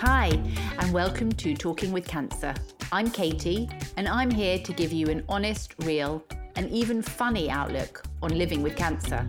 [0.00, 0.28] Hi,
[0.78, 2.54] and welcome to Talking with Cancer.
[2.92, 6.22] I'm Katie, and I'm here to give you an honest, real,
[6.54, 9.26] and even funny outlook on living with cancer.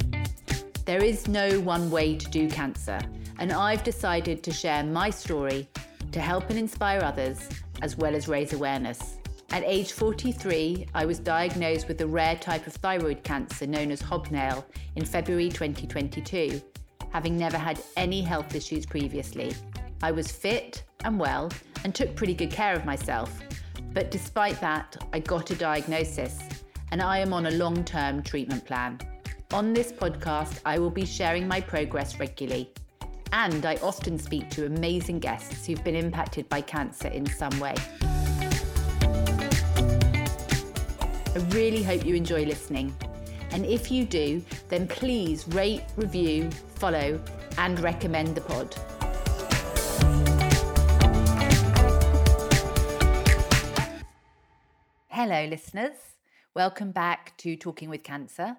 [0.85, 2.99] There is no one way to do cancer,
[3.39, 5.67] and I've decided to share my story
[6.11, 7.49] to help and inspire others,
[7.81, 9.17] as well as raise awareness.
[9.49, 14.01] At age 43, I was diagnosed with a rare type of thyroid cancer known as
[14.01, 14.63] hobnail
[14.95, 16.61] in February 2022,
[17.11, 19.55] having never had any health issues previously.
[20.01, 21.51] I was fit and well
[21.83, 23.39] and took pretty good care of myself.
[23.93, 26.39] But despite that, I got a diagnosis
[26.91, 28.99] and I am on a long term treatment plan.
[29.51, 32.71] On this podcast, I will be sharing my progress regularly.
[33.33, 37.75] And I often speak to amazing guests who've been impacted by cancer in some way.
[41.35, 42.95] I really hope you enjoy listening.
[43.51, 47.19] And if you do, then please rate, review, follow,
[47.57, 48.75] and recommend the pod.
[55.21, 55.97] Hello, listeners.
[56.55, 58.57] Welcome back to Talking with Cancer.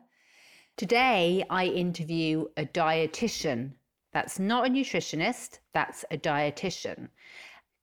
[0.76, 3.72] Today, I interview a dietitian.
[4.12, 7.08] That's not a nutritionist, that's a dietitian.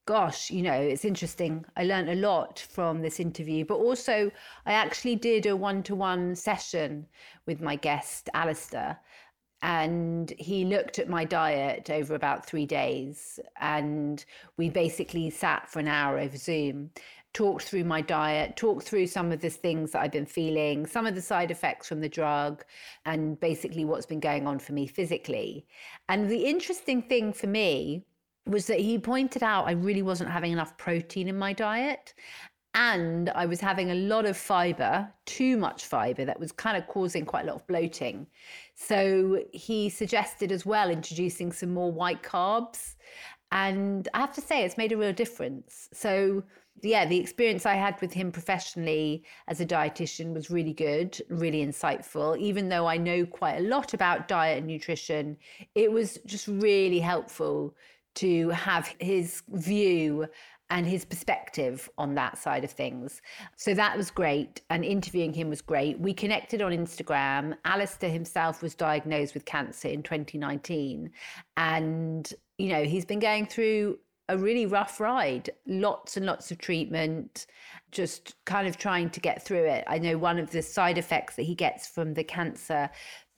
[0.05, 1.65] Gosh, you know, it's interesting.
[1.75, 4.31] I learned a lot from this interview, but also
[4.65, 7.07] I actually did a one to one session
[7.45, 8.99] with my guest, Alastair,
[9.61, 14.23] and he looked at my diet over about three days and
[14.55, 16.91] we basically sat for an hour over zoom
[17.37, 21.05] talked through my diet, talked through some of the things that I've been feeling, some
[21.05, 22.63] of the side effects from the drug,
[23.05, 25.67] and basically what's been going on for me physically.
[26.09, 28.03] And the interesting thing for me
[28.47, 32.15] was that he pointed out I really wasn't having enough protein in my diet.
[32.79, 36.85] And I was having a lot of fiber, too much fiber, that was kind of
[36.85, 38.27] causing quite a lot of bloating.
[38.75, 42.93] So he suggested as well introducing some more white carbs.
[43.51, 45.89] And I have to say, it's made a real difference.
[45.91, 46.43] So
[46.83, 51.65] yeah, the experience I had with him professionally as a dietitian was really good, really
[51.65, 52.37] insightful.
[52.37, 55.37] Even though I know quite a lot about diet and nutrition,
[55.73, 57.75] it was just really helpful
[58.17, 60.27] to have his view
[60.69, 63.21] and his perspective on that side of things.
[63.55, 64.61] So that was great.
[64.69, 65.99] And interviewing him was great.
[65.99, 67.55] We connected on Instagram.
[67.63, 71.09] Alastair himself was diagnosed with cancer in 2019.
[71.55, 76.57] And, you know, he's been going through a really rough ride, lots and lots of
[76.57, 77.47] treatment,
[77.91, 79.85] just kind of trying to get through it.
[79.87, 82.89] I know one of the side effects that he gets from the cancer,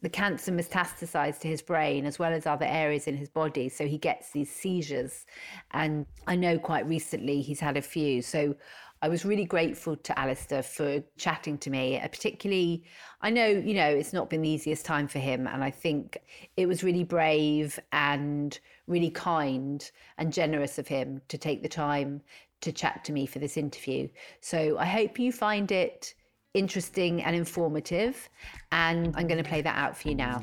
[0.01, 3.67] the cancer metastasized to his brain as well as other areas in his body.
[3.69, 5.25] So he gets these seizures.
[5.71, 8.21] And I know quite recently he's had a few.
[8.21, 8.55] So
[9.01, 12.83] I was really grateful to Alastair for chatting to me, uh, particularly.
[13.21, 15.47] I know, you know, it's not been the easiest time for him.
[15.47, 16.17] And I think
[16.57, 22.21] it was really brave and really kind and generous of him to take the time
[22.61, 24.09] to chat to me for this interview.
[24.41, 26.13] So I hope you find it
[26.53, 28.29] interesting and informative.
[28.71, 30.41] And I'm going to play that out for you now.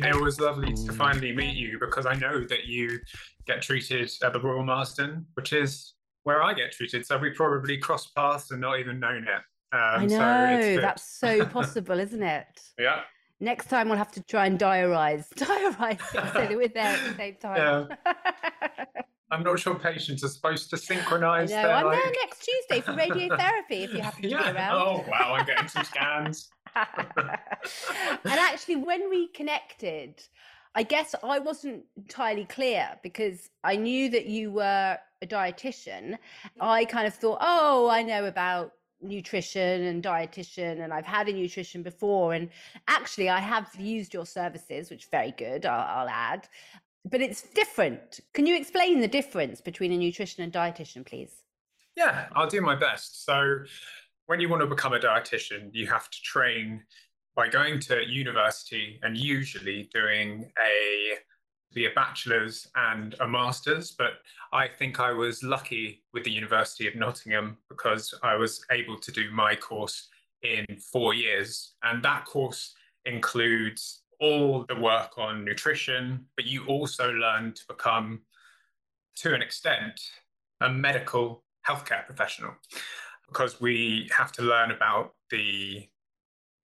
[0.00, 2.98] It was lovely to finally meet you because I know that you
[3.46, 5.94] get treated at the Royal Marsden, which is
[6.24, 7.06] where I get treated.
[7.06, 9.42] So we probably crossed paths and not even known it.
[9.70, 12.46] Um, I know so that's so possible, isn't it?
[12.78, 13.00] Yeah.
[13.40, 17.16] Next time we'll have to try and diarize, diarize so that we're there at the
[17.16, 17.88] same time.
[18.06, 18.14] Yeah.
[19.30, 21.50] I'm not sure patients are supposed to synchronize.
[21.50, 22.02] No, I'm like...
[22.02, 24.52] there next Tuesday for radiotherapy if you happen to yeah.
[24.52, 24.74] be around.
[24.74, 26.48] Oh wow, I'm getting some scans.
[26.74, 27.38] and
[28.24, 30.22] actually, when we connected,
[30.74, 36.12] I guess I wasn't entirely clear because I knew that you were a dietitian.
[36.12, 36.62] Mm-hmm.
[36.62, 41.32] I kind of thought, oh, I know about nutrition and dietitian and I've had a
[41.32, 42.48] nutrition before and
[42.88, 46.48] actually I have used your services which very good I'll, I'll, add
[47.10, 48.20] but it's different.
[48.34, 51.42] Can you explain the difference between a nutrition and dietitian please?
[51.96, 53.24] Yeah I'll do my best.
[53.24, 53.58] So
[54.26, 56.82] when you want to become a dietitian you have to train
[57.34, 61.14] by going to university and usually doing a
[61.74, 64.14] be a bachelor's and a master's, but
[64.52, 69.12] I think I was lucky with the University of Nottingham because I was able to
[69.12, 70.08] do my course
[70.42, 71.74] in four years.
[71.82, 78.20] And that course includes all the work on nutrition, but you also learn to become,
[79.16, 80.00] to an extent,
[80.60, 82.54] a medical healthcare professional
[83.28, 85.86] because we have to learn about the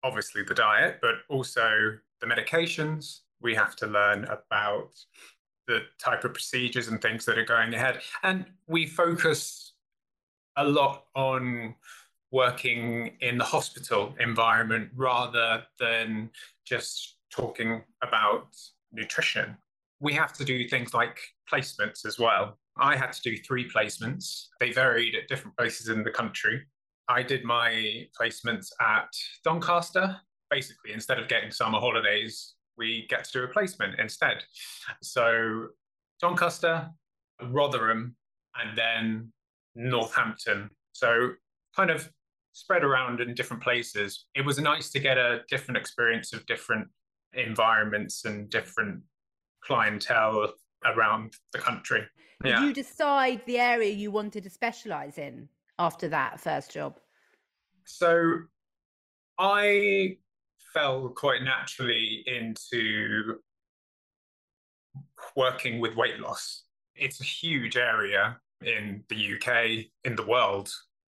[0.05, 4.91] obviously the diet, but also the medications, we have to learn about
[5.67, 8.00] the type of procedures and things that are going ahead.
[8.23, 9.73] And we focus
[10.56, 11.75] a lot on
[12.31, 16.31] working in the hospital environment rather than
[16.64, 18.49] just talking about
[18.93, 19.57] nutrition.
[20.01, 21.19] We have to do things like
[21.53, 22.59] placements as well.
[22.77, 24.47] I had to do three placements.
[24.61, 26.63] They varied at different places in the country.
[27.09, 29.09] I did my placements at
[29.45, 30.17] Doncaster.
[30.51, 34.43] Basically, instead of getting summer holidays, we get to do a placement instead.
[35.03, 35.69] So,
[36.21, 36.91] Doncaster,
[37.43, 38.17] Rotherham,
[38.57, 39.33] and then
[39.75, 40.71] Northampton.
[40.93, 41.33] So,
[41.77, 42.11] kind of
[42.53, 44.27] spread around in different places.
[44.35, 46.89] It was nice to get a different experience of different
[47.37, 49.03] environments and different
[49.63, 50.53] clientele
[50.85, 52.05] around the country.
[52.43, 52.65] Did yeah.
[52.65, 55.49] you decide the area you wanted to specialize in
[55.79, 56.99] after that first job?
[57.85, 58.39] So
[59.39, 60.17] I
[60.73, 63.37] fell quite naturally into
[65.37, 66.65] working with weight loss.
[66.95, 70.71] It's a huge area in the UK, in the world.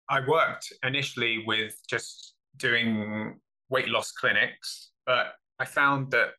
[0.10, 3.40] I worked initially with just doing
[3.70, 6.30] weight loss clinics, but I found that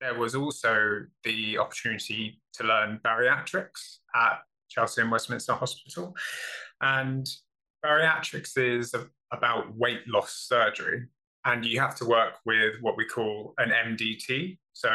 [0.00, 4.38] there was also the opportunity to learn bariatrics at
[4.70, 6.16] Chelsea and Westminster Hospital.
[6.80, 7.28] And
[7.84, 8.94] bariatrics is
[9.32, 11.06] about weight loss surgery.
[11.44, 14.58] And you have to work with what we call an MDT.
[14.72, 14.90] So,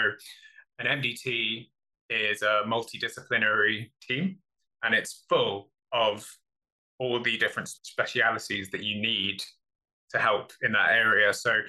[0.79, 1.69] an MDT
[2.09, 4.37] is a multidisciplinary team,
[4.83, 6.27] and it's full of
[6.99, 9.43] all the different specialities that you need
[10.11, 11.33] to help in that area.
[11.33, 11.61] So,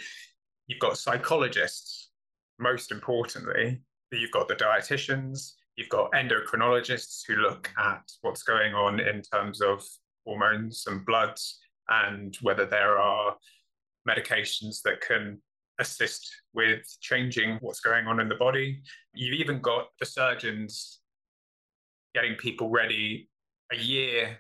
[0.67, 2.06] you've got psychologists,
[2.59, 3.81] most importantly,
[4.13, 9.61] you've got the dietitians, you've got endocrinologists who look at what's going on in terms
[9.61, 9.85] of
[10.25, 11.59] hormones and bloods
[11.89, 13.37] and whether there are
[14.09, 15.41] medications that can
[15.79, 18.81] assist with changing what's going on in the body.
[19.15, 21.01] You've even got the surgeons
[22.15, 23.29] getting people ready
[23.73, 24.39] a year,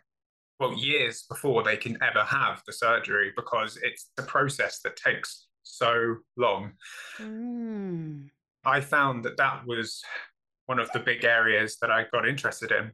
[0.59, 5.46] well, years before they can ever have the surgery because it's a process that takes
[5.67, 6.73] so long.
[7.19, 8.31] Mm.
[8.65, 10.03] I found that that was
[10.67, 12.93] one of the big areas that I got interested in.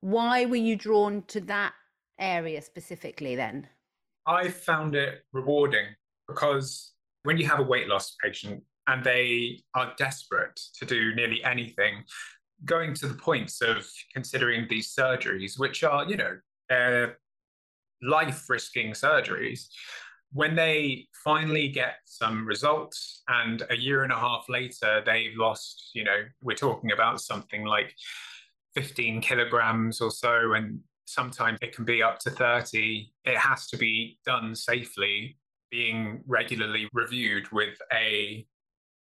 [0.00, 1.72] Why were you drawn to that
[2.18, 3.68] area specifically then?
[4.26, 5.86] I found it rewarding
[6.28, 6.92] because
[7.22, 12.04] when you have a weight loss patient and they are desperate to do nearly anything,
[12.64, 16.36] going to the points of considering these surgeries, which are, you know,
[18.02, 19.68] life risking surgeries,
[20.34, 25.90] when they finally get some results and a year and a half later they've lost
[25.94, 27.94] you know we're talking about something like
[28.74, 33.76] 15 kilograms or so and sometimes it can be up to 30 it has to
[33.76, 35.38] be done safely
[35.70, 38.46] being regularly reviewed with a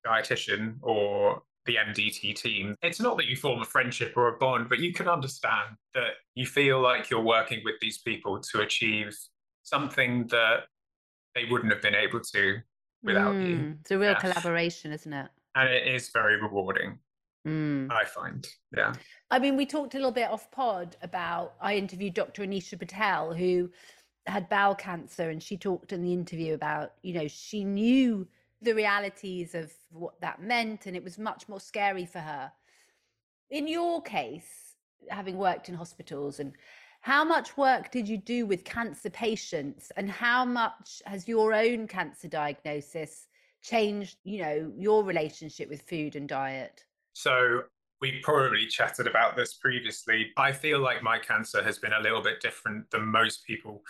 [0.07, 2.77] dietitian or the MDT team.
[2.81, 6.13] It's not that you form a friendship or a bond, but you can understand that
[6.35, 9.15] you feel like you're working with these people to achieve
[9.65, 10.61] something that
[11.37, 12.57] they wouldn't have been able to
[13.03, 13.77] without mm, you.
[13.83, 14.19] It's a real yeah.
[14.19, 15.29] collaboration, isn't it?
[15.55, 16.99] And it is very rewarding.
[17.47, 17.93] Mm.
[17.93, 18.45] I find,
[18.77, 18.95] yeah.
[19.31, 21.55] I mean, we talked a little bit off pod about.
[21.61, 22.43] I interviewed Dr.
[22.43, 23.71] Anisha Patel, who
[24.27, 28.27] had bowel cancer, and she talked in the interview about, you know, she knew
[28.63, 32.51] the realities of what that meant, and it was much more scary for her.
[33.51, 34.75] In your case,
[35.09, 36.55] having worked in hospitals and
[37.07, 41.87] how much work did you do with cancer patients and how much has your own
[41.87, 43.29] cancer diagnosis
[43.63, 46.83] changed, you know, your relationship with food and diet?
[47.13, 47.63] So
[48.01, 50.33] we probably chatted about this previously.
[50.37, 53.85] I feel like my cancer has been a little bit different than most people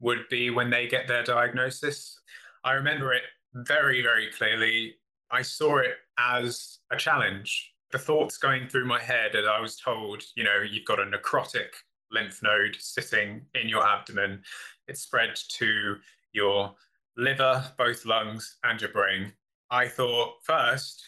[0.00, 2.18] would be when they get their diagnosis.
[2.64, 4.94] I remember it very, very clearly.
[5.30, 7.74] I saw it as a challenge.
[7.92, 11.04] The thoughts going through my head as I was told, you know, you've got a
[11.04, 11.68] necrotic
[12.14, 14.42] lymph node sitting in your abdomen.
[14.88, 15.96] It's spread to
[16.32, 16.74] your
[17.16, 19.32] liver, both lungs, and your brain.
[19.70, 21.02] I thought first,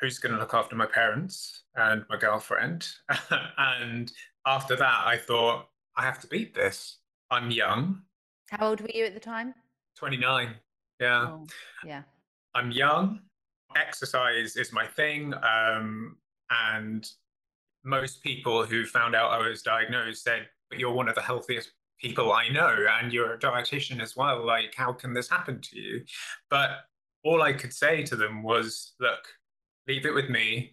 [0.00, 2.86] who's going to look after my parents and my girlfriend?
[3.58, 4.10] and
[4.46, 6.98] after that, I thought, I have to beat this.
[7.30, 8.02] I'm young.
[8.50, 9.54] How old were you at the time?
[9.96, 10.54] 29.
[11.00, 11.26] Yeah.
[11.28, 11.46] Oh,
[11.84, 12.02] yeah.
[12.54, 13.20] I'm young.
[13.76, 15.34] Exercise is my thing.
[15.34, 16.16] Um,
[16.50, 17.08] and
[17.84, 21.70] most people who found out I was diagnosed said, but you're one of the healthiest
[22.00, 24.44] people I know, and you're a dietitian as well.
[24.44, 26.04] Like, how can this happen to you?
[26.50, 26.70] But
[27.22, 29.20] all I could say to them was, look,
[29.86, 30.72] leave it with me.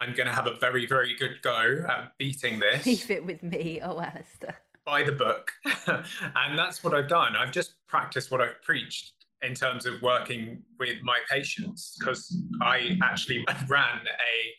[0.00, 2.86] I'm going to have a very, very good go at beating this.
[2.86, 3.80] Leave it with me.
[3.82, 4.56] Oh, Alastair.
[4.84, 5.52] By the book.
[5.86, 7.36] and that's what I've done.
[7.36, 12.98] I've just practiced what I've preached in terms of working with my patients because I
[13.02, 14.54] actually ran a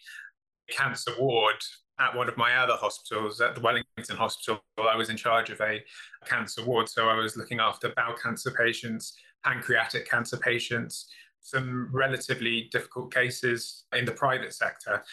[0.72, 1.56] cancer ward
[2.02, 5.62] at one of my other hospitals, at the Wellington Hospital, I was in charge of
[5.62, 5.84] a
[6.26, 6.90] cancer ward.
[6.90, 9.14] So I was looking after bowel cancer patients,
[9.44, 11.08] pancreatic cancer patients,
[11.42, 15.04] some relatively difficult cases in the private sector.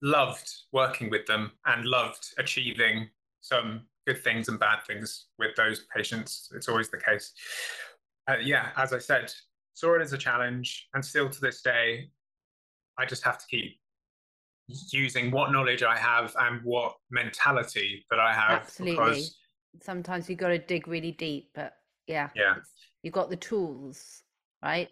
[0.00, 3.08] Loved working with them and loved achieving
[3.40, 6.50] some good things and bad things with those patients.
[6.54, 7.32] It's always the case.
[8.28, 9.32] Uh, yeah, as I said,
[9.74, 12.10] saw it as a challenge, and still to this day,
[12.98, 13.78] I just have to keep
[14.68, 18.62] using what knowledge I have and what mentality that I have.
[18.62, 19.04] Absolutely.
[19.04, 19.36] Because,
[19.80, 21.72] Sometimes you've got to dig really deep, but
[22.06, 22.56] yeah, yeah,
[23.02, 24.22] you've got the tools,
[24.62, 24.90] right?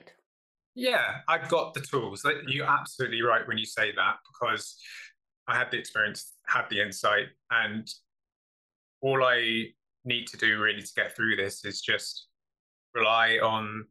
[0.75, 2.25] Yeah, I've got the tools.
[2.47, 4.79] You're absolutely right when you say that because
[5.47, 7.87] I had the experience, had the insight, and
[9.03, 9.67] all I
[10.07, 12.29] need to do really to get through this is just
[12.95, 13.85] rely on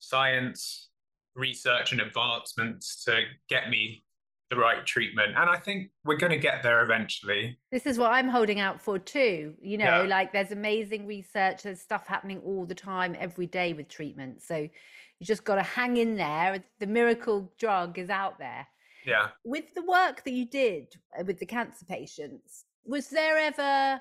[0.00, 0.88] science,
[1.36, 4.02] research, and advancements to get me
[4.50, 5.34] the right treatment.
[5.36, 7.58] And I think we're going to get there eventually.
[7.72, 9.54] This is what I'm holding out for too.
[9.60, 10.08] You know, yeah.
[10.08, 14.42] like there's amazing research, there's stuff happening all the time, every day with treatment.
[14.42, 16.62] So you just got to hang in there.
[16.78, 18.66] The miracle drug is out there.
[19.04, 19.28] Yeah.
[19.44, 24.00] With the work that you did uh, with the cancer patients, was there ever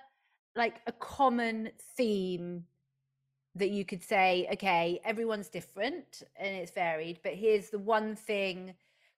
[0.55, 2.63] like a common theme
[3.55, 8.73] that you could say, okay, everyone's different and it's varied, but here's the one thing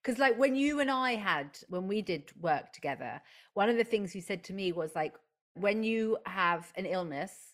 [0.08, 3.20] because like when you and i had when we did work together
[3.52, 5.14] one of the things you said to me was like
[5.54, 7.48] when you have an illness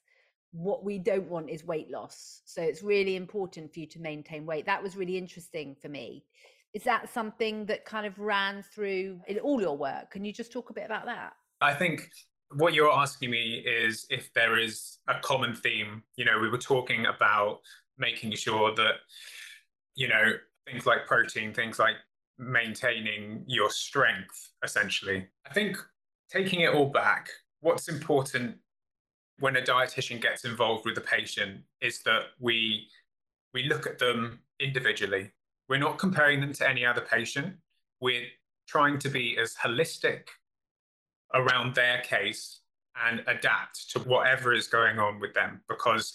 [0.55, 2.41] what we don't want is weight loss.
[2.45, 4.67] So it's really important for you to maintain weight.
[4.67, 6.25] That was really interesting for me.
[6.73, 10.13] Is that something that kind of ran through in all your work?
[10.13, 11.33] Can you just talk a bit about that?
[11.61, 12.09] I think
[12.53, 16.05] what you're asking me is if there is a common theme.
[16.17, 17.59] You know we were talking about
[17.99, 18.95] making sure that
[19.97, 20.33] you know
[20.67, 21.97] things like protein things like
[22.39, 25.27] maintaining your strength, essentially.
[25.49, 25.77] I think
[26.31, 27.29] taking it all back,
[27.61, 28.57] what's important
[29.39, 32.89] when a dietitian gets involved with the patient is that we
[33.53, 35.31] we look at them individually.
[35.69, 37.55] We're not comparing them to any other patient.
[38.01, 38.27] We're
[38.67, 40.27] trying to be as holistic
[41.35, 42.61] around their case
[43.07, 46.15] and adapt to whatever is going on with them because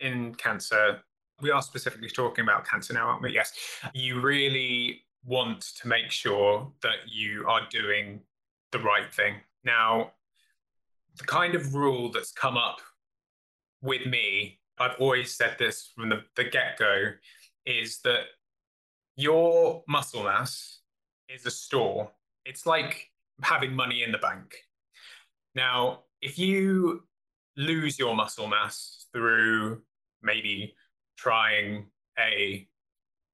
[0.00, 1.00] in cancer
[1.40, 3.52] we are specifically talking about cancer now aren't we yes
[3.94, 8.20] you really want to make sure that you are doing
[8.72, 9.34] the right thing.
[9.64, 10.12] Now,
[11.16, 12.80] the kind of rule that's come up
[13.82, 17.12] with me, I've always said this from the, the get go,
[17.66, 18.24] is that
[19.16, 20.80] your muscle mass
[21.28, 22.10] is a store.
[22.44, 23.10] It's like
[23.42, 24.56] having money in the bank.
[25.54, 27.04] Now, if you
[27.56, 29.82] lose your muscle mass through
[30.22, 30.74] maybe
[31.16, 31.86] trying
[32.18, 32.66] a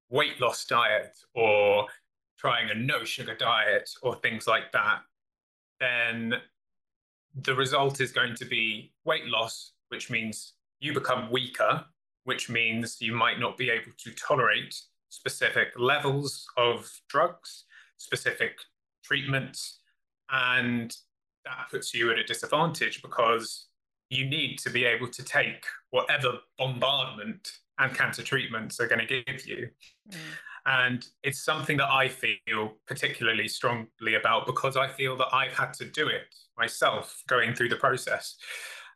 [0.09, 1.87] weight loss diet or
[2.37, 4.99] trying a no sugar diet or things like that,
[5.79, 6.35] then
[7.35, 11.85] the result is going to be weight loss, which means you become weaker,
[12.23, 17.65] which means you might not be able to tolerate specific levels of drugs,
[17.97, 18.57] specific
[19.03, 19.79] treatments,
[20.31, 20.95] and
[21.45, 23.67] that puts you at a disadvantage because
[24.09, 29.23] you need to be able to take whatever bombardment and cancer treatments are going to
[29.23, 29.69] give you.
[30.11, 30.17] Mm.
[30.65, 35.73] And it's something that I feel particularly strongly about because I feel that I've had
[35.75, 36.23] to do it
[36.57, 38.35] myself going through the process.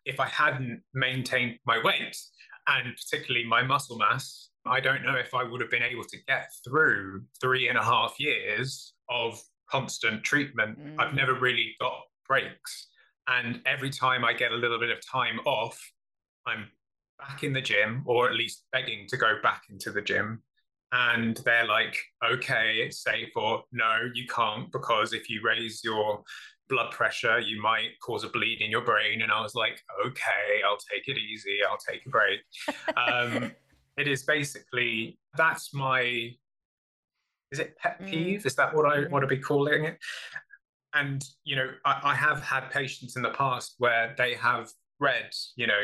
[0.06, 2.18] If I hadn't maintained my weight
[2.68, 6.18] and particularly my muscle mass, I don't know if I would have been able to
[6.28, 10.78] get through three and a half years of constant treatment.
[10.80, 10.96] Mm.
[11.00, 12.90] I've never really got breaks.
[13.28, 15.80] And every time I get a little bit of time off,
[16.46, 16.68] I'm
[17.28, 20.42] back in the gym or at least begging to go back into the gym
[20.92, 26.24] and they're like okay it's safe or no you can't because if you raise your
[26.70, 30.62] blood pressure you might cause a bleed in your brain and i was like okay
[30.66, 32.40] i'll take it easy i'll take a break
[32.96, 33.52] um,
[33.98, 36.02] it is basically that's my
[37.52, 38.10] is it pet mm.
[38.10, 38.46] peeve mm.
[38.46, 39.98] is that what i want to be calling it
[40.94, 45.32] and you know I, I have had patients in the past where they have read
[45.56, 45.84] you know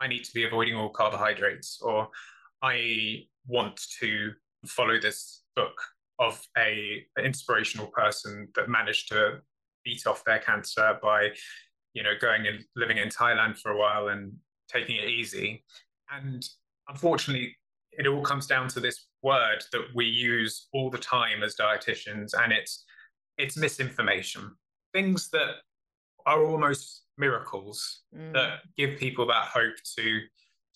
[0.00, 2.08] I need to be avoiding all carbohydrates, or
[2.62, 4.32] I want to
[4.66, 5.74] follow this book
[6.18, 9.40] of a inspirational person that managed to
[9.84, 11.30] beat off their cancer by,
[11.92, 14.32] you know, going and living in Thailand for a while and
[14.68, 15.64] taking it easy.
[16.10, 16.44] And
[16.88, 17.56] unfortunately,
[17.92, 22.32] it all comes down to this word that we use all the time as dietitians,
[22.38, 22.84] and it's
[23.38, 24.54] it's misinformation.
[24.92, 25.56] Things that
[26.26, 28.32] are almost miracles mm.
[28.32, 30.20] that give people that hope to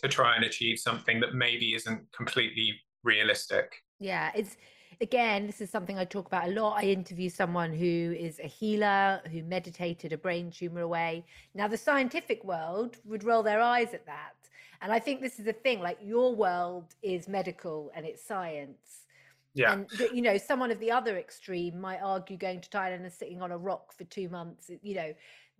[0.01, 4.57] to try and achieve something that maybe isn't completely realistic yeah it's
[5.01, 6.79] again, this is something I talk about a lot.
[6.79, 11.25] I interview someone who is a healer who meditated a brain tumor away.
[11.55, 14.35] Now, the scientific world would roll their eyes at that.
[14.81, 19.07] And I think this is the thing like your world is medical and it's science.
[19.55, 19.73] Yeah.
[19.73, 23.43] And, you know, someone of the other extreme might argue going to Thailand and sitting
[23.43, 25.15] on a rock for two months, you know.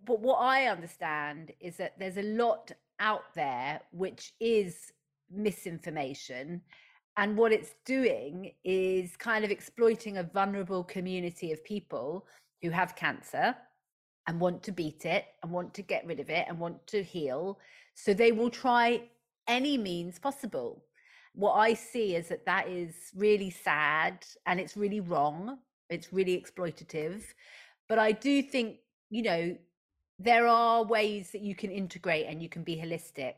[0.05, 4.93] But what I understand is that there's a lot out there which is
[5.31, 6.61] misinformation
[7.19, 12.25] and what it's doing is kind of exploiting a vulnerable community of people
[12.61, 13.53] who have cancer
[14.25, 17.03] and want to beat it and want to get rid of it and want to
[17.03, 17.59] heal.
[17.93, 19.09] So they will try
[19.49, 20.85] any means possible.
[21.33, 25.59] What I see is that that is really sad and it's really wrong.
[25.89, 27.23] It's really exploitative.
[27.87, 28.77] But I do think,
[29.09, 29.57] you know,
[30.17, 33.35] there are ways that you can integrate and you can be holistic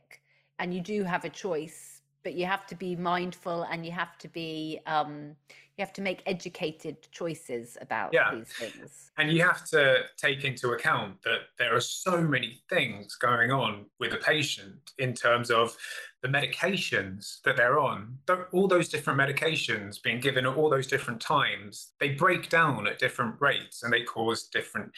[0.58, 1.91] and you do have a choice
[2.22, 5.34] but you have to be mindful and you have to be um,
[5.76, 8.34] you have to make educated choices about yeah.
[8.34, 13.14] these things and you have to take into account that there are so many things
[13.16, 15.76] going on with a patient in terms of
[16.22, 18.18] the medications that they're on
[18.52, 22.98] all those different medications being given at all those different times they break down at
[22.98, 24.90] different rates and they cause different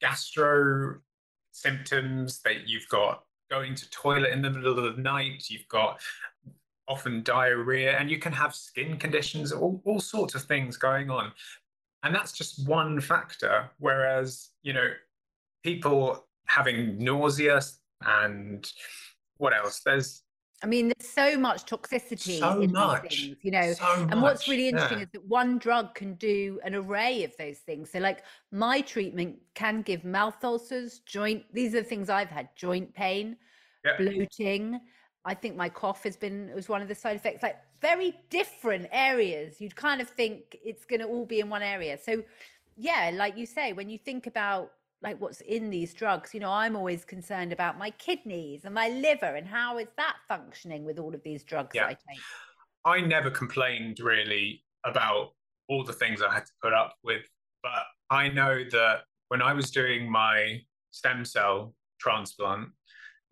[0.00, 0.96] gastro
[1.52, 6.00] symptoms that you've got going to toilet in the middle of the night you've got
[6.88, 11.32] often diarrhea, and you can have skin conditions, all, all sorts of things going on.
[12.02, 13.70] And that's just one factor.
[13.78, 14.92] Whereas, you know,
[15.64, 17.60] people having nausea
[18.06, 18.70] and
[19.38, 19.80] what else?
[19.84, 20.22] There's
[20.62, 23.72] I mean, there's so much toxicity so in much, these things, you know.
[23.74, 25.04] So and what's really interesting yeah.
[25.04, 27.90] is that one drug can do an array of those things.
[27.90, 31.44] So, like my treatment can give mouth ulcers, joint.
[31.52, 33.36] These are the things I've had: joint pain,
[33.84, 33.96] yeah.
[33.98, 34.80] bloating,
[35.26, 37.42] I think my cough has been was one of the side effects.
[37.42, 39.60] Like very different areas.
[39.60, 41.98] You'd kind of think it's going to all be in one area.
[42.02, 42.22] So,
[42.76, 44.70] yeah, like you say, when you think about
[45.02, 48.88] like what's in these drugs, you know, I'm always concerned about my kidneys and my
[48.88, 51.86] liver and how is that functioning with all of these drugs yeah.
[51.86, 52.20] I take.
[52.84, 55.32] I never complained really about
[55.68, 57.24] all the things I had to put up with,
[57.62, 60.60] but I know that when I was doing my
[60.92, 62.68] stem cell transplant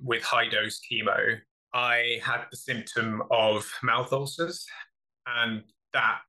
[0.03, 1.39] with high dose chemo,
[1.75, 4.65] I had the symptom of mouth ulcers,
[5.27, 6.21] and that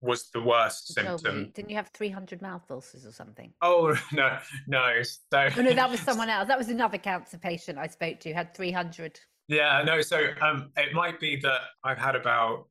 [0.00, 1.50] was the worst symptom.
[1.54, 3.52] Didn't you have 300 mouth ulcers or something?
[3.62, 5.02] Oh, no, no.
[5.02, 6.48] So, oh, no, that was someone else.
[6.48, 9.18] That was another cancer patient I spoke to, had 300.
[9.48, 10.00] Yeah, no.
[10.00, 12.66] So um, it might be that I've had about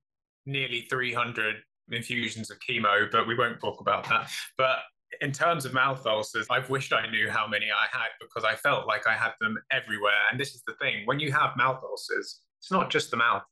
[0.46, 1.56] nearly 300
[1.92, 4.30] infusions of chemo, but we won't talk about that.
[4.58, 4.80] But
[5.21, 8.56] in terms of mouth ulcers, I've wished I knew how many I had because I
[8.56, 10.13] felt like I had them everywhere.
[10.32, 13.43] And this is the thing when you have mouth ulcers, it's not just the mouth,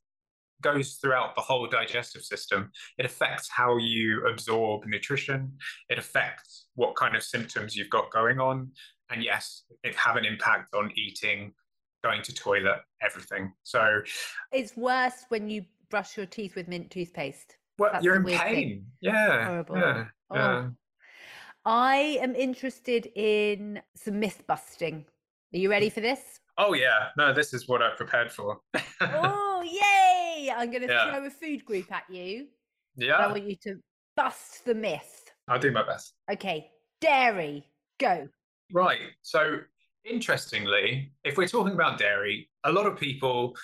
[0.60, 2.72] it goes throughout the whole digestive system.
[2.98, 5.54] It affects how you absorb nutrition,
[5.90, 8.72] it affects what kind of symptoms you've got going on.
[9.10, 11.54] And yes, it have an impact on eating,
[12.04, 13.52] going to toilet, everything.
[13.64, 14.02] So
[14.52, 17.58] it's worse when you brush your teeth with mint toothpaste.
[17.78, 18.56] Well, That's you're in pain.
[18.56, 18.86] Thing.
[19.02, 19.46] Yeah.
[19.46, 19.78] Horrible.
[19.78, 20.06] Yeah.
[20.30, 20.36] Oh.
[20.36, 20.68] yeah.
[21.66, 25.06] I am interested in some myth busting.
[25.54, 25.94] Are you ready mm.
[25.94, 26.40] for this?
[26.58, 28.60] Oh yeah, no, this is what I've prepared for.
[29.02, 30.52] oh yay!
[30.56, 31.12] I'm going to yeah.
[31.12, 32.48] throw a food group at you.
[32.96, 33.14] Yeah.
[33.14, 33.76] I want you to
[34.18, 35.32] bust the myth.
[35.48, 36.14] I'll do my best.
[36.32, 36.70] Okay,
[37.00, 37.66] dairy,
[38.00, 38.28] go.
[38.74, 39.00] Right.
[39.22, 39.60] So
[40.04, 43.56] interestingly, if we're talking about dairy, a lot of people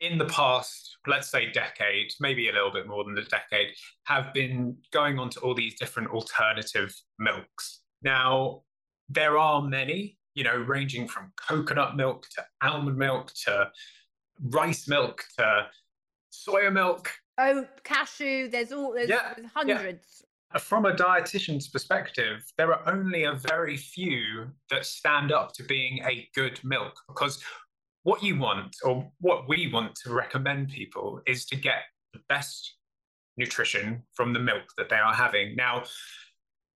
[0.00, 3.68] in the past, let's say decade, maybe a little bit more than a decade,
[4.04, 7.80] have been going on to all these different alternative milks.
[8.02, 8.62] Now,
[9.08, 13.70] there are many, you know, ranging from coconut milk to almond milk to
[14.50, 15.66] rice milk to
[16.32, 17.10] soya milk.
[17.38, 20.22] Oh, cashew, there's all there's, yeah, there's hundreds.
[20.52, 20.60] Yeah.
[20.60, 25.98] From a dietitian's perspective, there are only a very few that stand up to being
[26.04, 27.42] a good milk because
[28.06, 32.76] what you want or what we want to recommend people is to get the best
[33.36, 35.56] nutrition from the milk that they are having.
[35.56, 35.82] Now,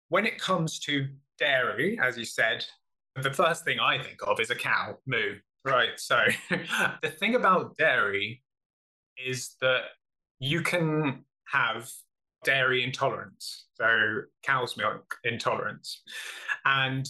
[0.08, 1.06] when it comes to
[1.38, 2.64] dairy, as you said,
[3.22, 5.36] the first thing I think of is a cow moo.
[5.66, 5.98] Right.
[5.98, 6.18] So
[7.02, 8.42] the thing about dairy
[9.18, 9.82] is that
[10.40, 11.92] you can have
[12.46, 16.04] dairy intolerance, so cow's milk intolerance.
[16.64, 17.06] And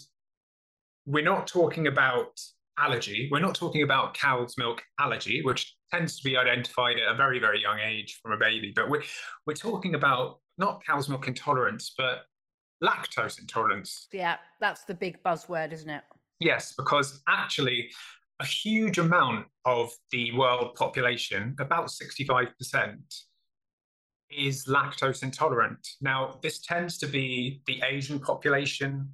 [1.06, 2.32] we're not talking about
[2.78, 7.16] allergy, we're not talking about cow's milk allergy, which tends to be identified at a
[7.16, 9.04] very, very young age from a baby, but we're,
[9.46, 12.26] we're talking about not cow's milk intolerance, but
[12.84, 14.08] lactose intolerance.
[14.12, 16.04] Yeah, that's the big buzzword, isn't it?
[16.40, 17.90] Yes, because actually,
[18.40, 22.98] a huge amount of the world population, about 65%,
[24.30, 25.88] is lactose intolerant.
[26.02, 29.10] Now, this tends to be the Asian population,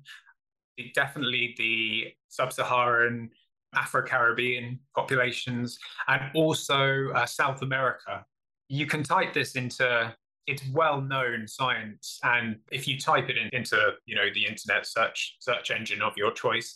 [0.93, 3.29] definitely the sub Saharan,
[3.75, 8.25] Afro Caribbean populations, and also uh, South America.
[8.69, 10.13] You can type this into
[10.47, 15.37] it's well-known science and if you type it in, into you know the internet search
[15.39, 16.75] search engine of your choice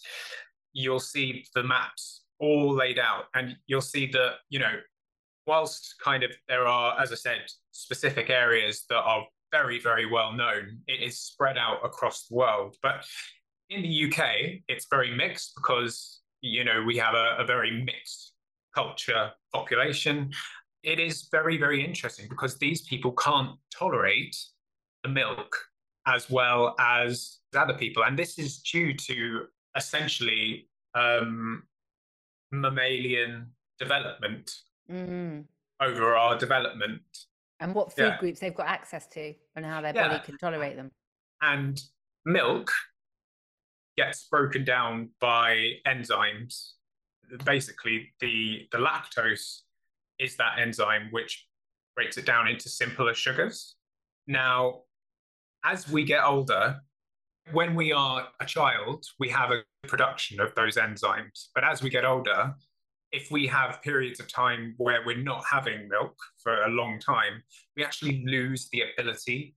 [0.74, 4.74] you'll see the maps all laid out and you'll see that you know
[5.48, 10.32] whilst kind of there are as i said specific areas that are very very well
[10.32, 13.06] known it is spread out across the world but
[13.70, 14.28] in the uk
[14.68, 16.17] it's very mixed because
[16.48, 18.34] you know we have a, a very mixed
[18.74, 20.32] culture population
[20.88, 24.36] it is very, very interesting because these people can't tolerate
[25.04, 25.54] the milk
[26.06, 28.04] as well as other people.
[28.04, 31.64] And this is due to essentially um,
[32.52, 34.50] mammalian development
[34.90, 35.44] mm.
[35.82, 37.02] over our development.
[37.60, 38.20] And what food yeah.
[38.20, 40.08] groups they've got access to and how their yeah.
[40.08, 40.92] body can tolerate them.
[41.42, 41.82] And
[42.26, 42.72] milk
[43.98, 46.72] gets broken down by enzymes.
[47.44, 49.62] Basically, the, the lactose
[50.20, 51.46] is that enzyme which
[51.96, 53.76] breaks it down into simpler sugars.
[54.28, 54.82] Now,
[55.66, 56.80] as we get older,
[57.52, 61.48] when we are a child, we have a production of those enzymes.
[61.56, 62.54] But as we get older,
[63.12, 67.42] if we have periods of time where we're not having milk for a long time,
[67.76, 69.56] we actually lose the ability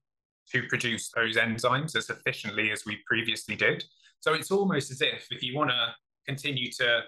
[0.53, 3.85] to produce those enzymes as efficiently as we previously did.
[4.21, 5.95] So it's almost as if if you want to
[6.27, 7.03] continue to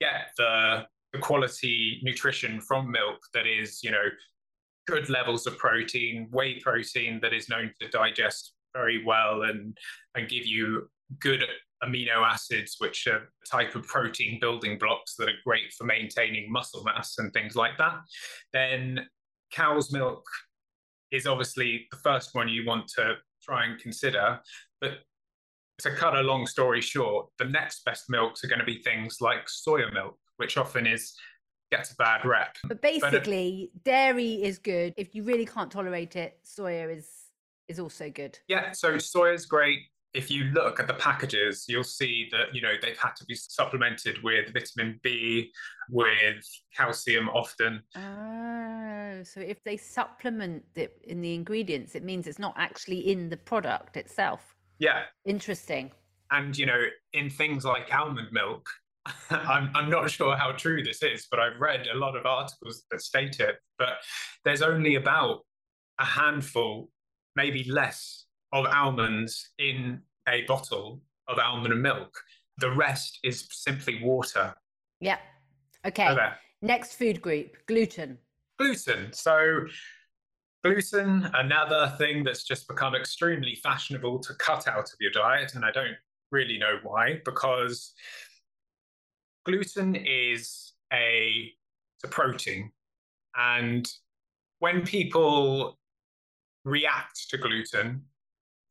[0.00, 4.04] get the the quality nutrition from milk that is, you know,
[4.86, 9.76] good levels of protein, whey protein that is known to digest very well and
[10.14, 10.88] and give you
[11.20, 11.44] good
[11.84, 16.82] amino acids, which are type of protein building blocks that are great for maintaining muscle
[16.84, 17.98] mass and things like that,
[18.52, 19.06] then
[19.50, 20.24] cow's milk
[21.10, 24.40] is obviously the first one you want to try and consider.
[24.80, 25.00] But
[25.78, 29.18] to cut a long story short, the next best milks are going to be things
[29.20, 31.14] like soya milk which often is
[31.70, 32.56] gets a bad rep.
[32.64, 34.92] But uh, basically, but if, dairy is good.
[34.96, 37.08] If you really can't tolerate it, soya is
[37.68, 38.38] is also good.
[38.48, 39.78] Yeah, so soya is great.
[40.12, 43.34] If you look at the packages, you'll see that you know they've had to be
[43.34, 45.50] supplemented with vitamin B,
[45.88, 46.44] with
[46.76, 47.82] calcium often.
[47.96, 53.30] Oh, so if they supplement it in the ingredients, it means it's not actually in
[53.30, 54.51] the product itself.
[54.82, 55.02] Yeah.
[55.24, 55.92] Interesting.
[56.32, 58.68] And you know, in things like almond milk,
[59.30, 62.82] I'm, I'm not sure how true this is, but I've read a lot of articles
[62.90, 63.56] that state it.
[63.78, 63.98] But
[64.44, 65.42] there's only about
[66.00, 66.90] a handful,
[67.36, 72.12] maybe less, of almonds in a bottle of almond milk.
[72.58, 74.52] The rest is simply water.
[75.00, 75.18] Yeah.
[75.86, 76.08] Okay.
[76.08, 76.30] okay.
[76.60, 78.18] Next food group gluten.
[78.58, 79.12] Gluten.
[79.12, 79.66] So,
[80.64, 85.54] gluten, another thing that's just become extremely fashionable to cut out of your diet.
[85.54, 85.96] And I don't
[86.30, 87.92] really know why, because
[89.44, 91.52] gluten is a,
[92.04, 92.70] a protein.
[93.36, 93.90] And
[94.60, 95.78] when people
[96.64, 98.02] react to gluten,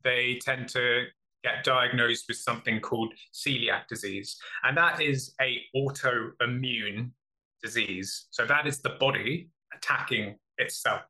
[0.03, 1.05] they tend to
[1.43, 4.37] get diagnosed with something called celiac disease.
[4.63, 7.11] And that is a autoimmune
[7.61, 8.27] disease.
[8.31, 11.01] So that is the body attacking itself.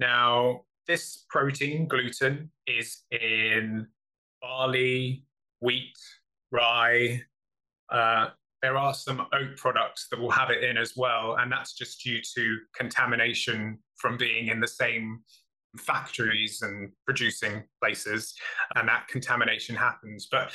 [0.00, 3.86] Now, this protein, gluten, is in
[4.40, 5.24] barley,
[5.60, 5.96] wheat,
[6.50, 7.20] rye,
[7.92, 8.28] uh,
[8.62, 12.02] there are some oat products that will have it in as well, and that's just
[12.02, 15.20] due to contamination from being in the same
[15.78, 18.34] factories and producing places,
[18.74, 20.28] and that contamination happens.
[20.30, 20.52] But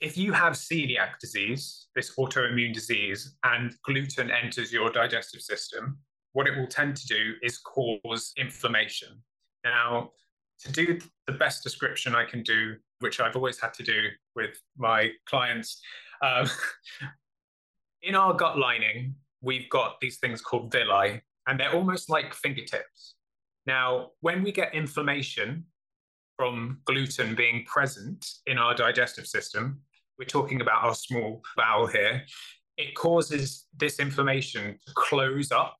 [0.00, 5.98] if you have celiac disease, this autoimmune disease, and gluten enters your digestive system,
[6.32, 9.22] what it will tend to do is cause inflammation.
[9.64, 10.10] Now,
[10.60, 14.60] to do the best description I can do, which I've always had to do with
[14.76, 15.80] my clients,
[16.22, 16.48] um,
[18.02, 23.14] in our gut lining, we've got these things called villi, and they're almost like fingertips.
[23.66, 25.64] Now, when we get inflammation
[26.36, 29.80] from gluten being present in our digestive system,
[30.18, 32.24] we're talking about our small bowel here,
[32.76, 35.76] it causes this inflammation to close up.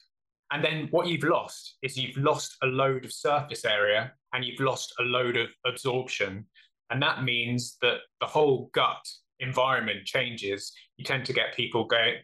[0.52, 4.60] And then what you've lost is you've lost a load of surface area and you've
[4.60, 6.44] lost a load of absorption.
[6.90, 9.08] And that means that the whole gut
[9.40, 12.16] environment changes, you tend to get people going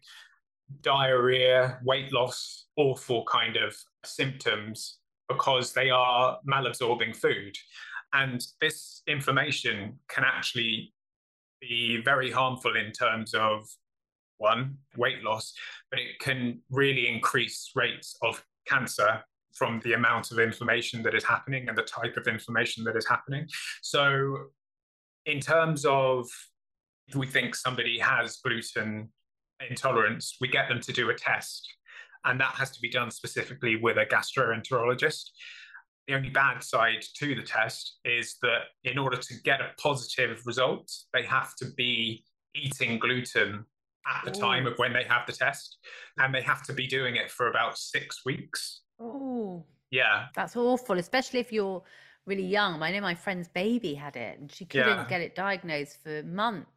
[0.82, 7.56] diarrhea, weight loss, awful kind of symptoms because they are malabsorbing food.
[8.12, 10.92] And this inflammation can actually
[11.60, 13.66] be very harmful in terms of
[14.38, 15.52] one, weight loss,
[15.90, 19.22] but it can really increase rates of cancer
[19.54, 23.06] from the amount of inflammation that is happening and the type of inflammation that is
[23.06, 23.46] happening.
[23.82, 24.36] So,
[25.26, 26.26] in terms of
[27.08, 29.08] if we think somebody has gluten
[29.68, 31.66] intolerance, we get them to do a test,
[32.24, 35.30] and that has to be done specifically with a gastroenterologist.
[36.06, 40.40] The only bad side to the test is that in order to get a positive
[40.46, 42.24] result, they have to be
[42.54, 43.64] eating gluten
[44.08, 44.40] at the Ooh.
[44.40, 45.78] time of when they have the test,
[46.18, 48.82] and they have to be doing it for about six weeks.
[49.00, 51.82] Oh, yeah, that's awful, especially if you're
[52.26, 52.82] really young.
[52.82, 55.06] I know my friend's baby had it, and she couldn't yeah.
[55.08, 56.68] get it diagnosed for months.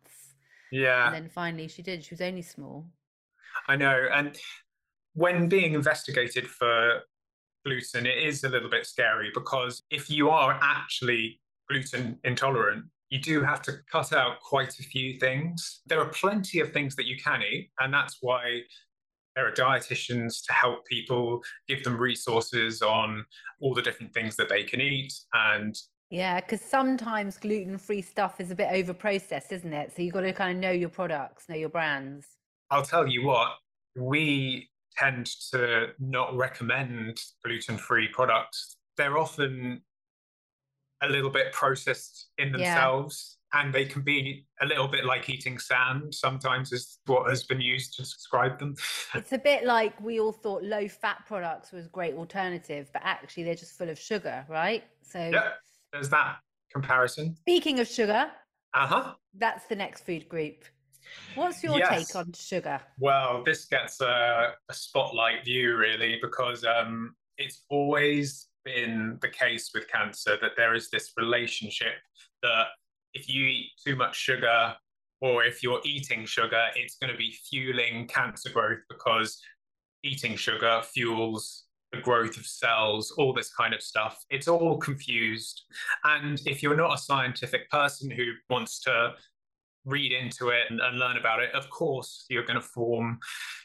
[0.72, 2.04] Yeah, and then finally she did.
[2.04, 2.86] She was only small.
[3.67, 4.38] I know, and
[5.13, 7.02] when being investigated for
[7.65, 11.39] gluten, it is a little bit scary because if you are actually
[11.70, 15.82] gluten intolerant, you do have to cut out quite a few things.
[15.86, 18.62] There are plenty of things that you can eat, and that's why
[19.36, 23.24] there are dietitians to help people give them resources on
[23.62, 25.74] all the different things that they can eat and
[26.10, 30.19] yeah because sometimes gluten-free stuff is a bit over processed isn't it so you've got
[30.19, 32.28] to kind of know your products know your brands
[32.71, 33.54] i'll tell you what
[33.95, 38.76] we tend to not recommend gluten free products.
[38.97, 39.82] They're often
[41.02, 43.38] a little bit processed in themselves.
[43.38, 43.38] Yeah.
[43.54, 47.60] And they can be a little bit like eating sand, sometimes, is what has been
[47.60, 48.76] used to describe them.
[49.14, 53.02] It's a bit like we all thought low fat products was a great alternative, but
[53.04, 54.86] actually they're just full of sugar, right?
[55.04, 55.50] So, yeah,
[55.92, 56.38] there's that
[56.72, 57.36] comparison.
[57.36, 58.32] Speaking of sugar,
[58.74, 59.14] uh huh.
[59.38, 60.64] That's the next food group.
[61.36, 62.08] What's your yes.
[62.08, 62.80] take on sugar?
[63.00, 69.71] Well, this gets a, a spotlight view, really, because um, it's always been the case
[69.74, 71.95] with cancer that there is this relationship
[72.43, 72.67] that
[73.13, 74.76] if you eat too much sugar
[75.21, 79.39] or if you're eating sugar, it's going to be fueling cancer growth because
[80.04, 84.24] eating sugar fuels the growth of cells, all this kind of stuff.
[84.30, 85.63] It's all confused.
[86.04, 89.13] And if you're not a scientific person who wants to
[89.86, 93.19] read into it and, and learn about it, of course you're going to form,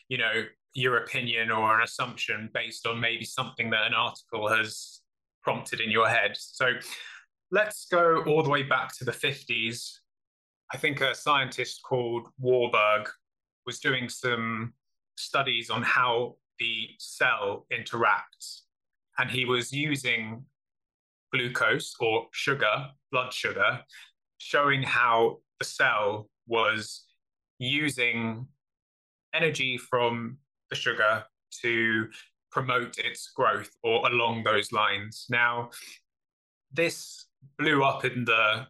[0.08, 0.44] you know,
[0.76, 5.00] your opinion or an assumption based on maybe something that an article has
[5.42, 6.32] prompted in your head.
[6.36, 6.72] So
[7.50, 9.90] let's go all the way back to the 50s.
[10.72, 13.08] I think a scientist called Warburg
[13.64, 14.74] was doing some
[15.16, 18.62] studies on how the cell interacts.
[19.18, 20.44] And he was using
[21.32, 23.80] glucose or sugar, blood sugar,
[24.38, 27.06] showing how the cell was
[27.58, 28.46] using
[29.32, 30.36] energy from
[30.70, 31.24] the sugar
[31.62, 32.08] to
[32.50, 35.26] promote its growth or along those lines.
[35.28, 35.70] Now,
[36.72, 37.26] this
[37.58, 38.66] blew up in the,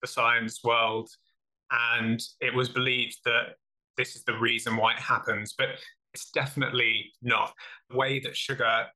[0.00, 1.08] the science world,
[1.70, 3.56] and it was believed that
[3.96, 5.68] this is the reason why it happens, but
[6.14, 7.52] it's definitely not.
[7.90, 8.86] The way that sugar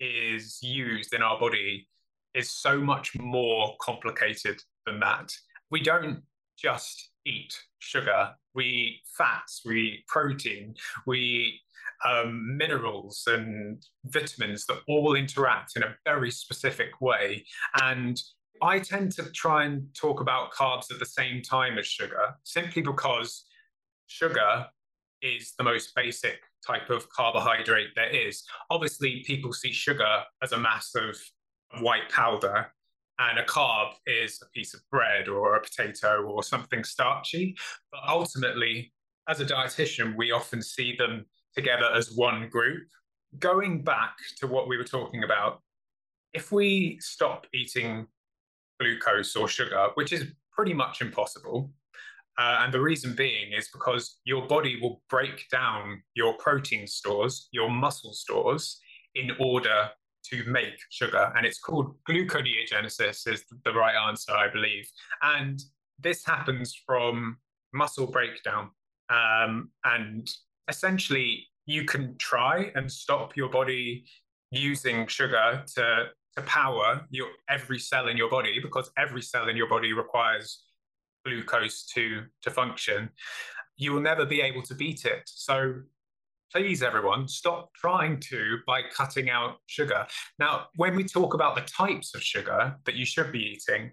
[0.00, 1.86] is used in our body
[2.34, 5.32] is so much more complicated than that.
[5.70, 6.22] We don't
[6.58, 8.30] just eat sugar.
[8.54, 10.74] We eat fats, we eat protein,
[11.06, 11.60] we eat
[12.04, 17.44] um, minerals and vitamins that all interact in a very specific way.
[17.80, 18.20] And
[18.62, 22.82] I tend to try and talk about carbs at the same time as sugar, simply
[22.82, 23.44] because
[24.06, 24.66] sugar
[25.20, 28.44] is the most basic type of carbohydrate there is.
[28.70, 31.16] Obviously, people see sugar as a mass of
[31.80, 32.72] white powder,
[33.18, 37.56] and a carb is a piece of bread or a potato or something starchy.
[37.90, 38.92] But ultimately,
[39.28, 42.86] as a dietitian, we often see them together as one group.
[43.38, 45.60] Going back to what we were talking about,
[46.34, 48.06] if we stop eating
[48.80, 51.70] glucose or sugar, which is pretty much impossible,
[52.38, 57.48] uh, and the reason being is because your body will break down your protein stores,
[57.52, 58.80] your muscle stores,
[59.14, 59.90] in order
[60.30, 64.88] to make sugar, and it's called gluconeogenesis, is the right answer, I believe.
[65.22, 65.62] And
[65.98, 67.38] this happens from
[67.72, 68.70] muscle breakdown.
[69.10, 70.28] Um, and
[70.68, 74.04] essentially, you can try and stop your body
[74.50, 76.06] using sugar to,
[76.36, 80.64] to power your every cell in your body because every cell in your body requires
[81.24, 83.08] glucose to to function
[83.76, 85.74] you will never be able to beat it so
[86.52, 90.06] please everyone stop trying to by cutting out sugar
[90.38, 93.90] now when we talk about the types of sugar that you should be eating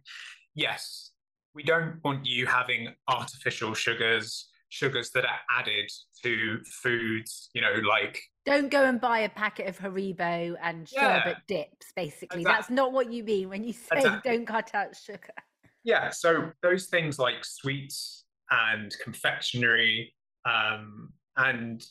[0.55, 1.11] yes
[1.55, 5.89] we don't want you having artificial sugars sugars that are added
[6.21, 11.37] to foods you know like don't go and buy a packet of haribo and sherbet
[11.47, 12.43] dips basically exactly.
[12.43, 14.31] that's not what you mean when you say exactly.
[14.31, 15.33] don't cut out sugar
[15.83, 20.13] yeah so those things like sweets and confectionery
[20.45, 21.85] um, and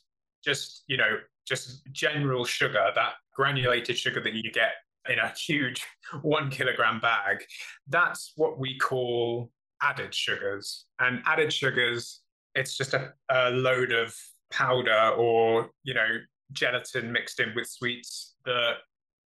[0.49, 4.73] just you know just general sugar that granulated sugar that you get
[5.09, 5.85] in a huge
[6.23, 7.45] one kilogram bag,
[7.89, 9.51] that's what we call
[9.83, 10.87] added sugars.
[10.99, 12.21] And added sugars,
[12.55, 14.15] it's just a, a load of
[14.51, 16.19] powder or, you know,
[16.53, 18.77] gelatin mixed in with sweets that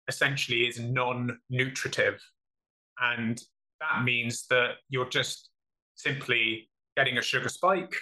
[0.08, 2.22] essentially is non nutritive.
[3.00, 3.42] And
[3.82, 5.50] that means that you're just
[5.96, 7.96] simply getting a sugar spike,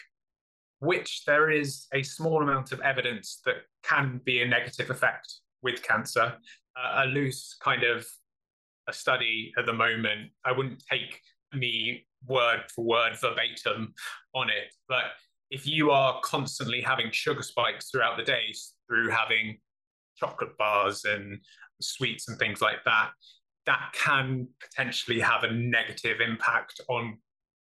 [0.83, 5.81] which there is a small amount of evidence that can be a negative effect with
[5.81, 6.33] cancer.
[6.75, 8.05] Uh, a loose kind of
[8.89, 10.31] a study at the moment.
[10.43, 11.21] I wouldn't take
[11.53, 13.93] me word for word verbatim
[14.35, 15.05] on it, but
[15.49, 18.53] if you are constantly having sugar spikes throughout the day
[18.87, 19.59] through having
[20.17, 21.39] chocolate bars and
[21.81, 23.11] sweets and things like that,
[23.65, 27.19] that can potentially have a negative impact on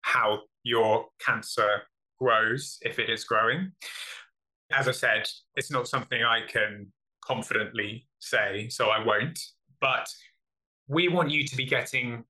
[0.02, 1.82] how your cancer
[2.18, 3.72] grows if it is growing.
[4.72, 6.92] As I said, it's not something I can
[7.24, 9.38] confidently say, so I won't.
[9.80, 10.08] But
[10.88, 12.24] we want you to be getting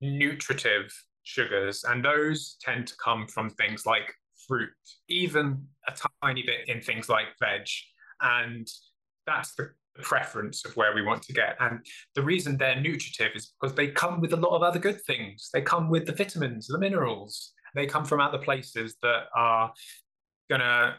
[0.00, 4.12] nutritive sugars, and those tend to come from things like
[4.48, 4.70] fruit,
[5.08, 7.66] even a tiny bit in things like veg.
[8.20, 8.66] And
[9.26, 9.70] that's the
[10.02, 11.56] preference of where we want to get.
[11.60, 15.00] And the reason they're nutritive is because they come with a lot of other good
[15.02, 15.50] things.
[15.52, 17.52] They come with the vitamins, the minerals.
[17.74, 19.72] They come from other places that are
[20.50, 20.96] gonna,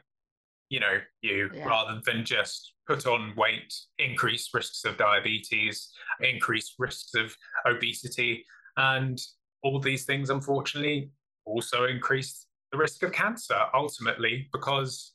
[0.70, 1.66] you know, you yeah.
[1.66, 8.46] rather than just put on weight, increase risks of diabetes, increase risks of obesity,
[8.78, 9.20] and
[9.62, 11.10] all these things, unfortunately,
[11.46, 15.14] also increase the risk of cancer ultimately because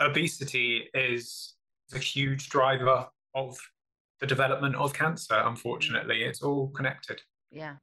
[0.00, 1.54] obesity is
[1.94, 3.56] a huge driver of
[4.20, 5.34] the development of cancer.
[5.34, 5.48] Mm-hmm.
[5.48, 7.20] Unfortunately, it's all connected.
[7.50, 7.76] Yeah.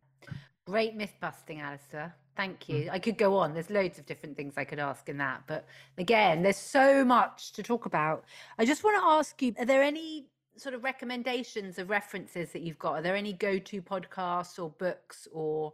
[0.65, 2.15] Great myth busting, Alastair.
[2.36, 2.86] Thank you.
[2.86, 2.91] Mm.
[2.91, 3.54] I could go on.
[3.54, 5.43] There's loads of different things I could ask in that.
[5.48, 5.65] But
[5.98, 8.24] again, there's so much to talk about.
[8.58, 12.62] I just want to ask you are there any sort of recommendations of references that
[12.62, 12.93] you've got?
[12.93, 15.74] Are there any go to podcasts or books or,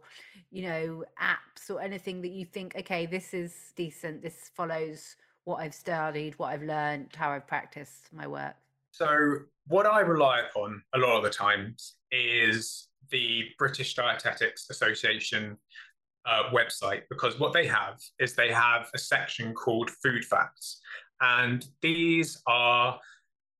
[0.50, 5.56] you know, apps or anything that you think, okay, this is decent, this follows what
[5.56, 8.54] I've studied, what I've learned, how I've practiced my work?
[8.92, 9.36] So,
[9.68, 15.56] what I rely upon a lot of the times is the British Dietetics Association
[16.26, 20.80] uh, website because what they have is they have a section called Food Facts,
[21.20, 22.98] and these are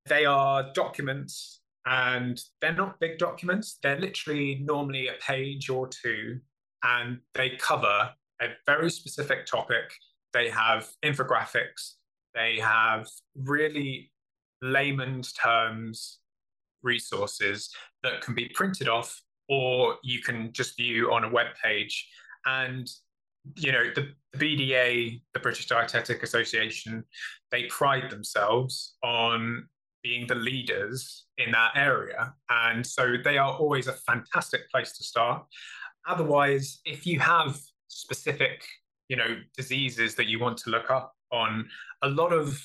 [0.08, 3.78] they are documents and they're not big documents.
[3.82, 6.40] They're literally normally a page or two,
[6.82, 9.92] and they cover a very specific topic.
[10.32, 11.94] They have infographics.
[12.34, 14.10] They have really
[14.62, 16.18] layman's terms
[16.82, 17.70] resources
[18.02, 22.08] that can be printed off or you can just view on a web page
[22.46, 22.88] and
[23.57, 27.03] you know the, bda the british dietetic association
[27.50, 29.66] they pride themselves on
[30.03, 32.33] being the leaders in that area.
[32.48, 35.44] And so they are always a fantastic place to start.
[36.09, 38.64] Otherwise if you have specific
[39.09, 41.68] you know diseases that you want to look up on
[42.03, 42.59] a lot of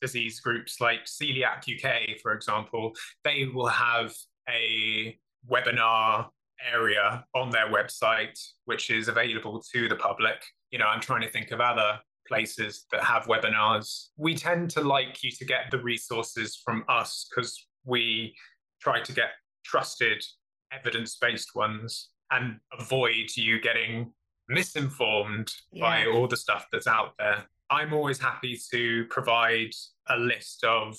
[0.00, 2.92] disease groups like Coeliac UK, for example,
[3.24, 4.14] they will have
[4.48, 5.18] a
[5.50, 6.28] webinar
[6.72, 10.42] area on their website, which is available to the public.
[10.70, 14.08] You know, I'm trying to think of other places that have webinars.
[14.16, 18.34] We tend to like you to get the resources from us because we
[18.80, 19.30] try to get
[19.64, 20.24] trusted,
[20.72, 24.12] evidence based ones and avoid you getting
[24.48, 25.82] misinformed yeah.
[25.82, 27.44] by all the stuff that's out there.
[27.70, 29.70] I'm always happy to provide
[30.08, 30.96] a list of,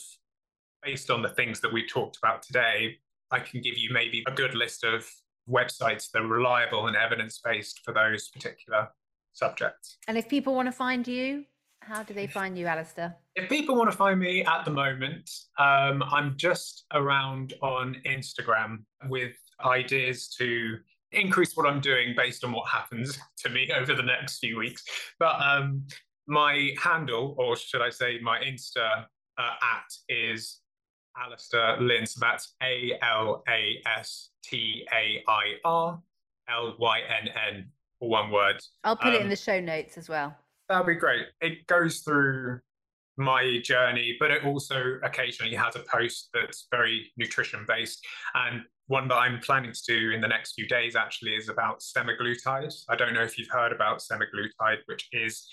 [0.83, 2.97] based on the things that we talked about today,
[3.29, 5.09] I can give you maybe a good list of
[5.51, 8.89] websites that are reliable and evidence based for those particular
[9.33, 9.97] subjects.
[10.07, 11.45] And if people want to find you,
[11.81, 13.15] how do they find you, Alastair?
[13.35, 18.83] If people want to find me at the moment, um, I'm just around on Instagram
[19.07, 19.33] with
[19.65, 20.77] ideas to
[21.11, 24.83] increase what I'm doing based on what happens to me over the next few weeks.
[25.19, 25.87] But um,
[26.27, 29.05] my handle, or should I say my Insta
[29.37, 30.61] uh, at, is
[31.17, 32.05] Alastair Lynn.
[32.05, 36.01] So that's A L A S T A I R
[36.49, 38.59] L Y N N, or one word.
[38.83, 40.35] I'll put um, it in um, the show notes as well.
[40.69, 41.25] That'll be great.
[41.41, 42.59] It goes through
[43.17, 48.05] my journey, but it also occasionally has a post that's very nutrition based.
[48.33, 51.79] And one that I'm planning to do in the next few days actually is about
[51.79, 52.73] semaglutide.
[52.89, 55.47] I don't know if you've heard about semaglutide, which is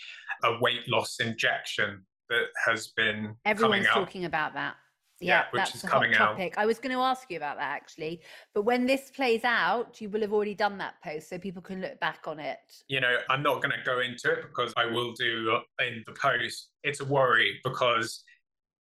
[0.44, 4.76] a weight loss injection that has been everyone's talking about that.
[5.20, 6.54] Yeah, yeah that's a hot topic.
[6.56, 6.62] Out.
[6.62, 8.20] I was going to ask you about that actually,
[8.54, 11.80] but when this plays out, you will have already done that post, so people can
[11.80, 12.58] look back on it.
[12.88, 16.04] You know, I'm not going to go into it because I will do uh, in
[16.06, 16.70] the post.
[16.84, 18.22] It's a worry because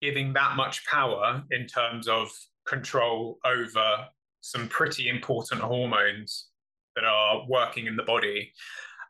[0.02, 2.30] giving that much power in terms of
[2.66, 4.08] control over
[4.42, 6.50] some pretty important hormones
[6.96, 8.52] that are working in the body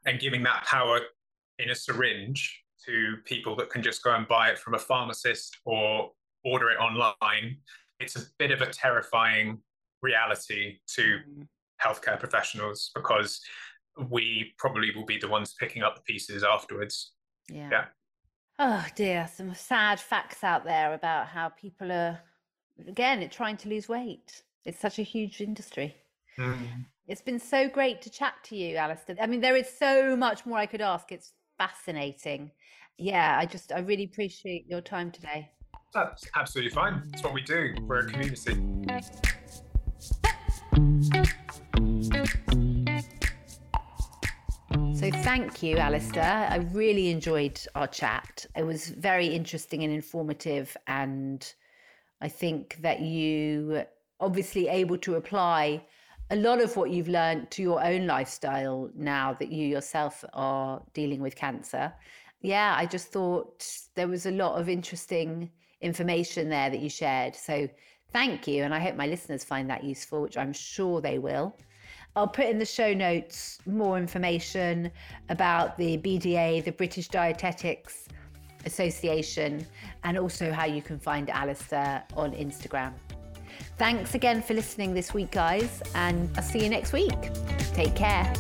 [0.06, 1.00] and giving that power
[1.60, 5.58] in a syringe to people that can just go and buy it from a pharmacist
[5.66, 6.12] or
[6.46, 7.58] order it online.
[8.00, 9.60] It's a bit of a terrifying
[10.02, 11.20] reality to
[11.84, 13.42] healthcare professionals because
[14.10, 17.14] we probably will be the ones picking up the pieces afterwards.
[17.50, 17.70] Yeah.
[17.72, 17.86] yeah.
[18.58, 22.20] Oh dear, some sad facts out there about how people are
[22.88, 24.44] again trying to lose weight.
[24.64, 25.96] It's such a huge industry.
[26.38, 26.86] Mm.
[27.08, 29.16] It's been so great to chat to you, Alastair.
[29.22, 31.12] I mean, there is so much more I could ask.
[31.12, 32.52] It's fascinating.
[32.98, 35.52] Yeah, I just, I really appreciate your time today.
[35.96, 37.02] That's absolutely fine.
[37.14, 37.74] It's what we do.
[37.84, 38.36] We're a community.
[44.94, 46.48] So, thank you, Alastair.
[46.52, 48.46] I really enjoyed our chat.
[48.58, 50.76] It was very interesting and informative.
[50.88, 51.50] And
[52.20, 53.86] I think that you
[54.20, 55.82] obviously able to apply
[56.30, 60.82] a lot of what you've learned to your own lifestyle now that you yourself are
[60.94, 61.94] dealing with cancer.
[62.42, 63.66] Yeah, I just thought
[63.96, 65.52] there was a lot of interesting
[65.86, 67.36] information there that you shared.
[67.36, 67.70] So
[68.12, 68.64] thank you.
[68.64, 71.56] And I hope my listeners find that useful, which I'm sure they will.
[72.16, 74.90] I'll put in the show notes more information
[75.30, 78.08] about the BDA, the British Dietetics
[78.66, 79.66] Association,
[80.04, 82.94] and also how you can find Alastair on Instagram.
[83.78, 87.34] Thanks again for listening this week, guys, and I'll see you next week.
[87.74, 88.34] Take care.